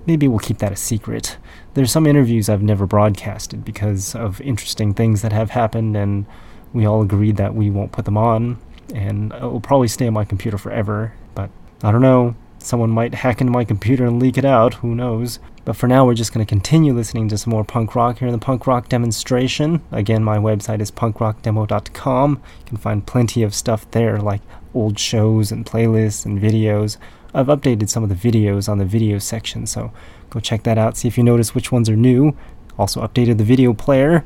maybe 0.06 0.28
we'll 0.28 0.40
keep 0.40 0.60
that 0.60 0.72
a 0.72 0.78
secret. 0.78 1.38
There's 1.74 1.91
some 1.91 2.07
interviews 2.07 2.48
I've 2.48 2.62
never 2.62 2.86
broadcasted 2.86 3.66
because 3.66 4.16
of 4.16 4.40
interesting 4.41 4.94
things 4.94 5.22
that 5.22 5.34
have 5.34 5.52
happened, 5.52 5.95
and 5.95 6.26
we 6.74 6.86
all 6.86 7.02
agreed 7.02 7.38
that 7.38 7.56
we 7.56 7.70
won't 7.70 7.91
put 7.91 8.06
them 8.06 8.18
on, 8.18 8.60
and 8.94 9.34
it 9.34 9.41
will 9.41 9.62
probably 9.62 9.88
stay 9.88 10.07
on 10.07 10.14
my 10.14 10.26
computer 10.26 10.57
forever, 10.57 11.14
but 11.34 11.49
I 11.84 11.91
don't 11.91 12.02
know. 12.02 12.36
Someone 12.60 12.90
might 12.90 13.14
hack 13.14 13.41
into 13.41 13.53
my 13.53 13.64
computer 13.64 14.06
and 14.06 14.20
leak 14.20 14.40
it 14.40 14.45
out, 14.45 14.76
who 14.76 14.95
knows. 14.95 15.38
But 15.66 15.76
for 15.76 15.88
now, 15.88 16.06
we're 16.06 16.16
just 16.16 16.34
going 16.34 16.44
to 16.44 16.49
continue 16.49 16.94
listening 16.94 17.28
to 17.30 17.38
some 17.38 17.52
more 17.52 17.64
punk 17.64 17.95
rock 17.95 18.20
here 18.20 18.28
in 18.28 18.32
the 18.32 18.40
punk 18.40 18.66
rock 18.66 18.90
demonstration. 18.90 19.82
Again, 19.91 20.24
my 20.24 20.38
website 20.38 20.82
is 20.82 20.90
punkrockdemo.com. 20.91 22.32
You 22.32 22.66
can 22.66 22.78
find 22.78 23.06
plenty 23.06 23.44
of 23.44 23.53
stuff 23.53 23.90
there, 23.91 24.18
like 24.20 24.41
old 24.76 24.99
shows 24.99 25.52
and 25.52 25.65
playlists 25.65 26.26
and 26.26 26.39
videos. 26.39 26.97
I've 27.34 27.47
updated 27.47 27.89
some 27.89 28.03
of 28.03 28.10
the 28.10 28.15
videos 28.15 28.69
on 28.69 28.77
the 28.77 28.85
video 28.85 29.18
section, 29.19 29.65
so 29.65 29.91
go 30.30 30.39
check 30.39 30.64
that 30.64 30.77
out, 30.77 30.97
see 30.97 31.07
if 31.07 31.18
you 31.18 31.23
notice 31.23 31.56
which 31.56 31.72
ones 31.72 31.89
are 31.89 31.95
new. 31.95 32.35
Also, 32.77 33.02
updated 33.02 33.38
the 33.38 33.43
video 33.43 33.73
player. 33.73 34.23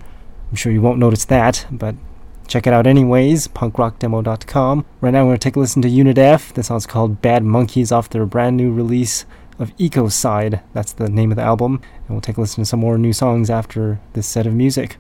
I'm 0.50 0.56
sure 0.56 0.72
you 0.72 0.82
won't 0.82 1.00
notice 1.00 1.26
that, 1.26 1.66
but 1.72 1.96
Check 2.50 2.66
it 2.66 2.74
out 2.74 2.88
anyways, 2.88 3.48
punkrockdemo.com. 3.50 4.86
Right 5.02 5.12
now, 5.12 5.24
we're 5.24 5.30
going 5.30 5.38
to 5.38 5.44
take 5.44 5.56
a 5.56 5.60
listen 5.60 5.84
to 5.84 5.88
Unit 5.88 6.18
F. 6.18 6.52
This 6.52 6.66
song's 6.66 6.88
called 6.88 7.22
Bad 7.22 7.44
Monkeys 7.44 7.92
off 7.92 8.10
their 8.10 8.26
brand 8.26 8.58
new 8.58 8.74
release 8.74 9.26
of 9.60 9.70
Ecocide. 9.78 10.64
That's 10.74 10.92
the 10.92 11.10
name 11.10 11.30
of 11.32 11.36
the 11.36 11.44
album. 11.44 11.80
And 11.94 12.10
we'll 12.10 12.22
take 12.22 12.38
a 12.38 12.42
listen 12.42 12.64
to 12.64 12.66
some 12.68 12.80
more 12.80 12.98
new 12.98 13.14
songs 13.14 13.52
after 13.52 14.00
this 14.14 14.26
set 14.26 14.48
of 14.48 14.56
music. 14.56 14.98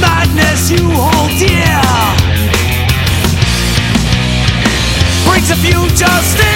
Madness 0.00 0.70
you 0.70 0.90
hold 0.90 1.30
dear 1.38 1.80
brings 5.26 5.50
a 5.50 5.56
future 5.56 6.06
sting. 6.22 6.53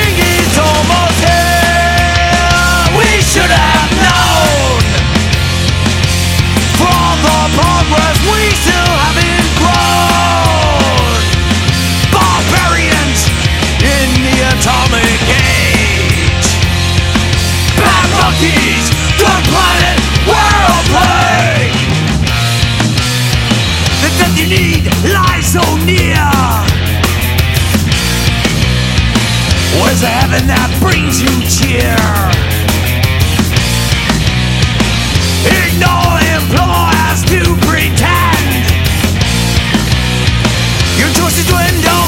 Heaven 30.28 30.46
that 30.46 30.68
brings 30.80 31.22
you 31.22 31.32
cheer? 31.48 31.96
Ignore 35.48 36.20
employers 36.36 37.24
to 37.32 37.40
pretend. 37.64 38.68
Your 41.00 41.08
choices 41.16 41.46
dwindle 41.48 42.04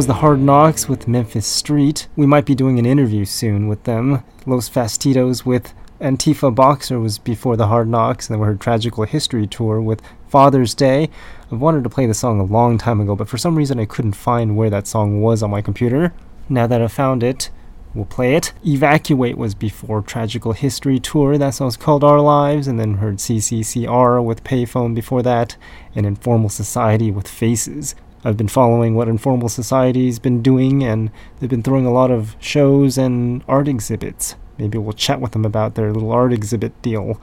was 0.00 0.06
the 0.06 0.14
Hard 0.14 0.40
Knocks 0.40 0.88
with 0.88 1.06
Memphis 1.06 1.46
Street. 1.46 2.08
We 2.16 2.24
might 2.24 2.46
be 2.46 2.54
doing 2.54 2.78
an 2.78 2.86
interview 2.86 3.26
soon 3.26 3.68
with 3.68 3.84
them. 3.84 4.24
Los 4.46 4.66
Fastidios 4.66 5.44
with 5.44 5.74
Antifa 6.00 6.54
Boxer 6.54 6.98
was 6.98 7.18
before 7.18 7.54
the 7.54 7.66
Hard 7.66 7.86
Knocks, 7.86 8.26
and 8.26 8.32
then 8.32 8.40
we 8.40 8.46
heard 8.46 8.62
Tragical 8.62 9.04
History 9.04 9.46
Tour 9.46 9.78
with 9.78 10.00
Father's 10.26 10.74
Day. 10.74 11.10
I've 11.52 11.60
wanted 11.60 11.84
to 11.84 11.90
play 11.90 12.06
the 12.06 12.14
song 12.14 12.40
a 12.40 12.44
long 12.44 12.78
time 12.78 12.98
ago, 12.98 13.14
but 13.14 13.28
for 13.28 13.36
some 13.36 13.56
reason 13.56 13.78
I 13.78 13.84
couldn't 13.84 14.12
find 14.12 14.56
where 14.56 14.70
that 14.70 14.86
song 14.86 15.20
was 15.20 15.42
on 15.42 15.50
my 15.50 15.60
computer. 15.60 16.14
Now 16.48 16.66
that 16.66 16.80
I've 16.80 16.92
found 16.92 17.22
it, 17.22 17.50
we'll 17.94 18.06
play 18.06 18.36
it. 18.36 18.54
Evacuate 18.66 19.36
was 19.36 19.54
before 19.54 20.00
Tragical 20.00 20.52
History 20.52 20.98
Tour. 20.98 21.36
That 21.36 21.50
song's 21.50 21.76
called 21.76 22.04
Our 22.04 22.22
Lives, 22.22 22.66
and 22.68 22.80
then 22.80 22.94
heard 22.94 23.16
CCCR 23.16 24.24
with 24.24 24.44
Payphone 24.44 24.94
before 24.94 25.22
that, 25.24 25.58
and 25.94 26.06
Informal 26.06 26.48
Society 26.48 27.10
with 27.10 27.28
Faces. 27.28 27.94
I've 28.22 28.36
been 28.36 28.48
following 28.48 28.94
what 28.94 29.08
Informal 29.08 29.48
Society's 29.48 30.18
been 30.18 30.42
doing, 30.42 30.84
and 30.84 31.10
they've 31.38 31.48
been 31.48 31.62
throwing 31.62 31.86
a 31.86 31.92
lot 31.92 32.10
of 32.10 32.36
shows 32.38 32.98
and 32.98 33.42
art 33.48 33.66
exhibits. 33.66 34.36
Maybe 34.58 34.76
we'll 34.76 34.92
chat 34.92 35.22
with 35.22 35.32
them 35.32 35.46
about 35.46 35.74
their 35.74 35.90
little 35.90 36.12
art 36.12 36.32
exhibit 36.32 36.80
deal 36.82 37.18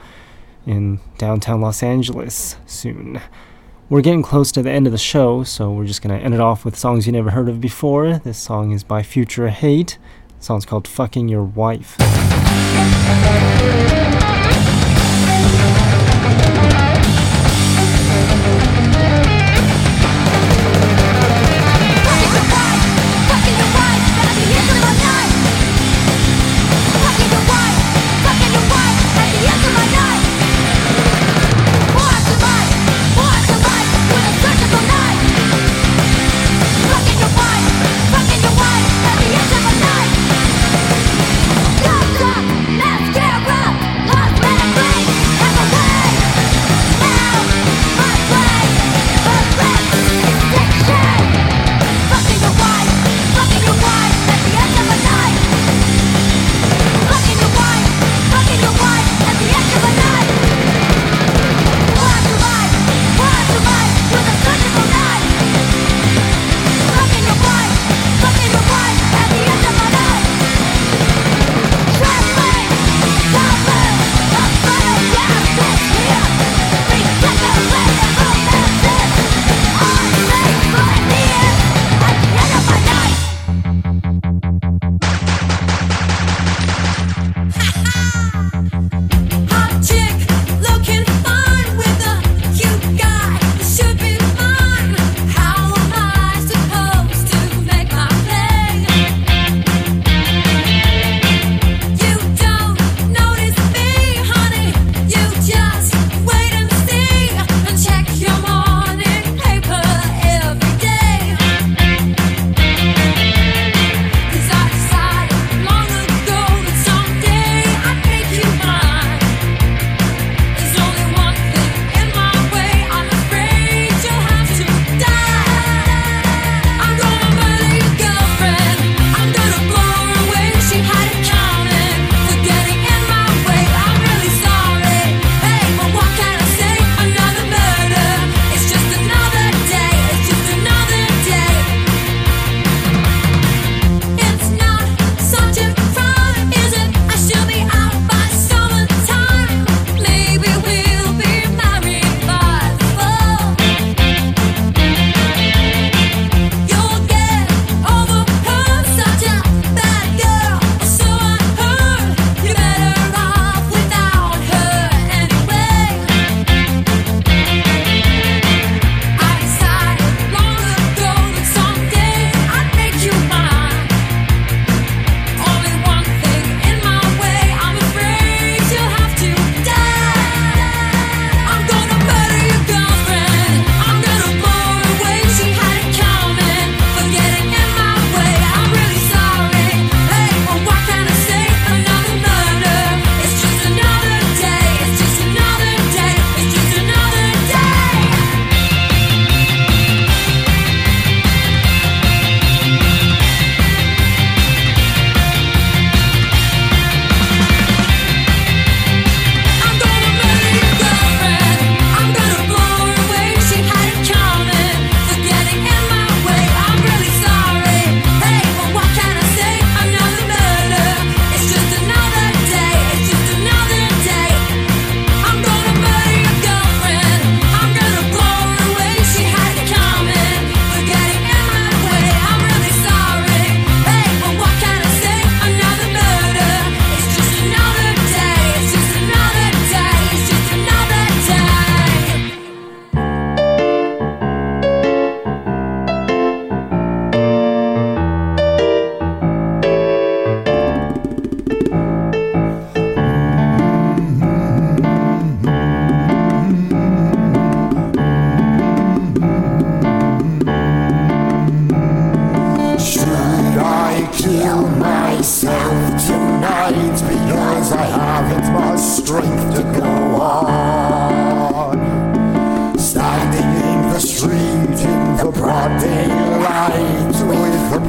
in 0.66 0.98
downtown 1.16 1.60
Los 1.60 1.84
Angeles 1.84 2.56
soon. 2.66 3.20
We're 3.88 4.02
getting 4.02 4.22
close 4.22 4.50
to 4.52 4.62
the 4.62 4.70
end 4.70 4.86
of 4.86 4.92
the 4.92 4.98
show, 4.98 5.44
so 5.44 5.70
we're 5.70 5.86
just 5.86 6.02
gonna 6.02 6.18
end 6.18 6.34
it 6.34 6.40
off 6.40 6.64
with 6.64 6.76
songs 6.76 7.06
you 7.06 7.12
never 7.12 7.30
heard 7.30 7.48
of 7.48 7.60
before. 7.60 8.18
This 8.18 8.38
song 8.38 8.72
is 8.72 8.82
by 8.82 9.04
Future 9.04 9.48
Hate. 9.48 9.98
The 10.38 10.44
song's 10.44 10.66
called 10.66 10.88
Fucking 10.88 11.28
Your 11.28 11.44
Wife. 11.44 11.96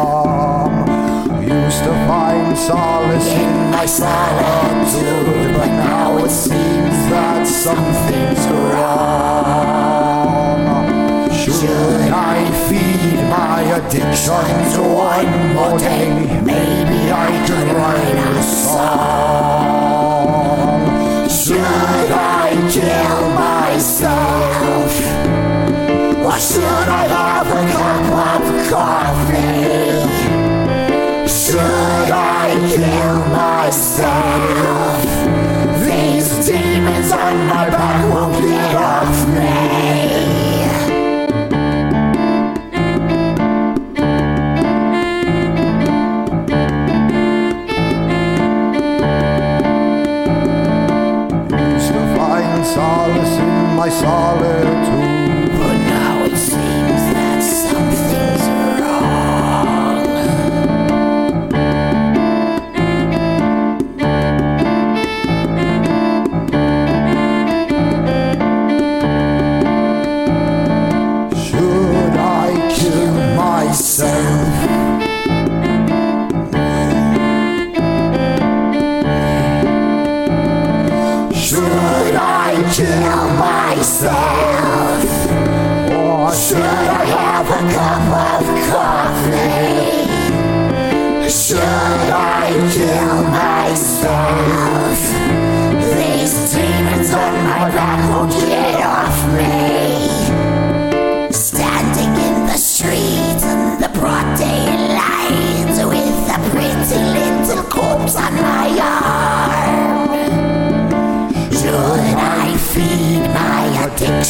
Used 1.47 1.83
to 1.85 1.93
find 2.09 2.59
solace 2.59 3.29
in 3.29 3.71
my 3.71 3.87
solitude, 3.87 5.55
but 5.57 5.71
now 5.87 6.19
it 6.25 6.31
seems 6.31 6.97
that 7.13 7.47
something's 7.47 8.45
wrong. 8.49 9.61
Should 11.31 12.11
I 12.35 12.37
feed 12.67 13.21
my 13.39 13.61
addictions 13.79 14.71
one 14.77 15.31
more 15.55 15.79
day? 15.79 16.09
Maybe 16.43 17.01
I 17.27 17.31
could 17.47 17.69
write 17.79 18.19
a 18.27 18.43
song. 18.43 19.71
Should 21.29 22.11
I 22.11 22.49
kill 22.75 23.21
myself? 23.39 24.10
Should 26.41 26.65
I 26.65 27.05
have 27.07 27.49
a 27.49 27.65
cup 27.71 28.05
of 28.25 28.71
coffee? 28.71 30.01
Should 31.29 32.11
I 32.11 32.57
kill 32.75 33.19
myself? 33.29 35.05
These 35.85 36.31
demons 36.47 37.11
on 37.13 37.37
my 37.47 37.69
back 37.69 38.01
won't 38.11 38.43
get 38.43 38.75
off 38.75 39.29
me. 39.29 39.49
Solace 52.63 53.37
in 53.39 53.75
my 53.75 53.89
solitude. 53.89 54.60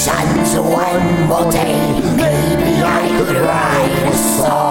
Addictions 0.08 0.58
one 0.58 1.28
more 1.28 1.50
day? 1.50 2.00
Maybe 2.16 2.82
I 2.82 3.08
could 3.18 3.36
write 3.36 4.08
a 4.08 4.12
song. 4.16 4.70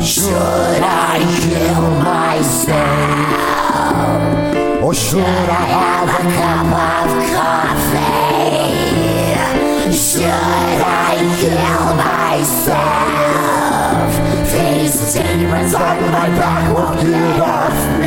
Should 0.00 0.82
I 0.82 1.18
kill 1.42 1.90
myself? 2.02 2.84
Or 4.84 4.94
should 4.94 5.20
I 5.20 5.66
have 5.76 6.08
a 6.08 6.22
cup 6.36 6.66
of 6.84 7.08
coffee? 7.34 8.74
Should 9.92 10.80
I 10.84 11.16
kill 11.40 11.86
myself? 12.06 13.24
These 14.52 14.96
demons 15.14 15.74
on 15.74 16.00
my 16.12 16.28
back 16.38 16.64
won't 16.76 17.00
get 17.00 17.40
off 17.40 17.78
me. 18.00 18.03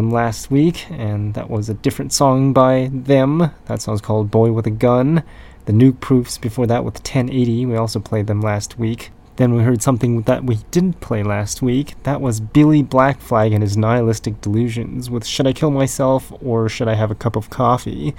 Them 0.00 0.10
last 0.10 0.50
week, 0.50 0.90
and 0.90 1.34
that 1.34 1.50
was 1.50 1.68
a 1.68 1.74
different 1.74 2.12
song 2.12 2.54
by 2.54 2.90
them. 2.90 3.50
That 3.66 3.82
song 3.82 3.90
song's 3.90 4.00
called 4.00 4.30
Boy 4.30 4.50
with 4.52 4.66
a 4.66 4.70
Gun. 4.70 5.22
The 5.66 5.72
Nuke 5.72 6.00
Proofs 6.00 6.38
before 6.38 6.66
that 6.68 6.84
with 6.84 6.94
1080. 6.94 7.66
We 7.66 7.76
also 7.76 8.00
played 8.00 8.26
them 8.26 8.40
last 8.40 8.78
week. 8.78 9.10
Then 9.36 9.54
we 9.54 9.62
heard 9.62 9.82
something 9.82 10.22
that 10.22 10.44
we 10.44 10.58
didn't 10.70 11.00
play 11.00 11.22
last 11.22 11.60
week. 11.60 11.94
That 12.04 12.20
was 12.20 12.40
Billy 12.40 12.82
Black 12.82 13.20
Flag 13.20 13.52
and 13.52 13.62
his 13.62 13.76
Nihilistic 13.76 14.40
Delusions 14.40 15.10
with 15.10 15.26
Should 15.26 15.46
I 15.46 15.52
Kill 15.52 15.70
Myself 15.70 16.32
or 16.42 16.68
Should 16.68 16.88
I 16.88 16.94
Have 16.94 17.10
a 17.10 17.14
Cup 17.14 17.36
of 17.36 17.50
Coffee? 17.50 18.14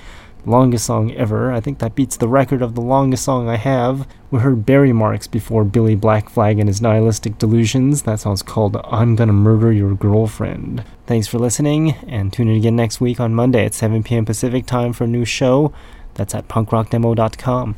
Longest 0.46 0.86
song 0.86 1.12
ever. 1.14 1.52
I 1.52 1.60
think 1.60 1.80
that 1.80 1.94
beats 1.94 2.18
the 2.18 2.28
record 2.28 2.62
of 2.62 2.74
the 2.74 2.82
longest 2.82 3.24
song 3.24 3.48
I 3.48 3.58
have. 3.58 4.08
We 4.32 4.40
heard 4.40 4.66
Barry 4.66 4.92
Marks 4.92 5.28
before 5.28 5.64
Billy 5.64 5.94
Black 5.94 6.30
Flag 6.30 6.58
and 6.58 6.68
his 6.68 6.82
Nihilistic 6.82 7.38
Delusions. 7.38 8.04
That 8.04 8.22
song's 8.22 8.42
called 8.42 8.76
I'm 8.84 9.16
Gonna 9.16 9.34
Murder 9.34 9.72
Your 9.72 9.94
Girlfriend. 9.94 10.84
Thanks 11.06 11.28
for 11.28 11.38
listening, 11.38 11.92
and 12.08 12.34
tune 12.34 12.48
in 12.48 12.58
again 12.58 12.76
next 12.76 13.00
week 13.00 13.20
on 13.20 13.36
Monday 13.36 13.66
at 13.66 13.76
7 13.76 14.02
p.m. 14.02 14.26
Pacific 14.26 14.66
time 14.66 14.94
for 14.94 15.04
a 15.04 15.08
new 15.08 15.26
show. 15.26 15.74
That's 16.16 16.34
at 16.34 16.48
punkrockdemo.com. 16.48 17.76